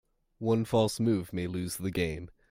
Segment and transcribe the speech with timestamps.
[0.39, 2.31] One false move may lose the game.